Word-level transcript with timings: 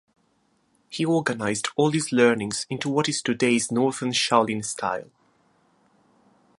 He 0.89 1.05
organized 1.05 1.67
all 1.75 1.91
his 1.91 2.11
learnings 2.11 2.65
into 2.71 2.89
what 2.89 3.07
is 3.07 3.21
today's 3.21 3.71
Northern 3.71 4.09
Shaolin 4.09 4.65
style. 4.65 5.11